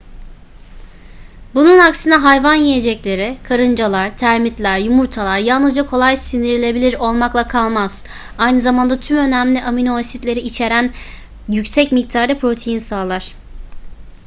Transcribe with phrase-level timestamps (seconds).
[1.55, 8.05] bunun aksine hayvan yiyecekleri karıncalar termitler yumurtalar yalnızca kolay sindirilebilir olmakla kalmaz
[8.37, 10.91] aynı zamanda tüm önemli aminoasitleri içieren
[11.49, 13.33] yüksek miktarda protein sağlar